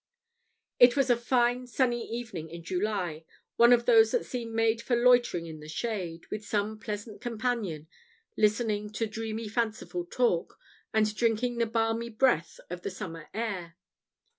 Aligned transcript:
It 0.79 0.95
was 0.97 1.11
a 1.11 1.15
fine 1.15 1.67
sunny 1.67 2.01
evening 2.09 2.49
in 2.49 2.63
July, 2.63 3.23
one 3.57 3.71
of 3.71 3.85
those 3.85 4.09
that 4.09 4.25
seem 4.25 4.55
made 4.55 4.81
for 4.81 4.95
loitering 4.95 5.45
in 5.45 5.59
the 5.59 5.67
shade, 5.69 6.25
with 6.31 6.43
some 6.43 6.79
pleasant 6.79 7.21
companion, 7.21 7.87
listening 8.35 8.91
to 8.93 9.05
dreamy 9.05 9.47
fanciful 9.47 10.05
talk, 10.05 10.57
and 10.91 11.15
drinking 11.15 11.59
the 11.59 11.67
balmy 11.67 12.09
breath 12.09 12.59
of 12.67 12.81
the 12.81 12.89
summer 12.89 13.29
air. 13.31 13.77